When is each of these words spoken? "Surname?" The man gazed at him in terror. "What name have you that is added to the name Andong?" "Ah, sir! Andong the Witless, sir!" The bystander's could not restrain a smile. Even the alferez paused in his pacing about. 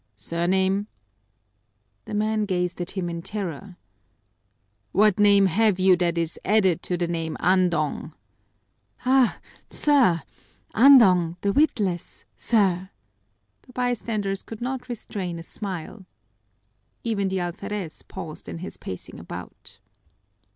"Surname?" 0.15 0.87
The 2.05 2.15
man 2.15 2.45
gazed 2.45 2.81
at 2.81 2.89
him 2.97 3.07
in 3.07 3.21
terror. 3.21 3.77
"What 4.93 5.19
name 5.19 5.45
have 5.45 5.77
you 5.79 5.95
that 5.97 6.17
is 6.17 6.39
added 6.43 6.81
to 6.81 6.97
the 6.97 7.05
name 7.07 7.37
Andong?" 7.39 8.15
"Ah, 9.05 9.39
sir! 9.69 10.23
Andong 10.73 11.37
the 11.41 11.53
Witless, 11.53 12.25
sir!" 12.35 12.89
The 13.61 13.73
bystander's 13.73 14.41
could 14.41 14.59
not 14.59 14.89
restrain 14.89 15.37
a 15.37 15.43
smile. 15.43 16.07
Even 17.03 17.27
the 17.27 17.39
alferez 17.39 18.01
paused 18.01 18.49
in 18.49 18.57
his 18.57 18.77
pacing 18.77 19.19
about. 19.19 19.77